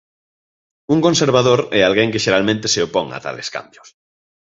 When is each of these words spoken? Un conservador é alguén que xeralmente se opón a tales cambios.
Un 0.93 0.99
conservador 1.05 1.59
é 1.79 1.81
alguén 1.83 2.11
que 2.13 2.23
xeralmente 2.25 2.71
se 2.73 2.83
opón 2.87 3.07
a 3.17 3.19
tales 3.25 3.47
cambios. 3.55 3.87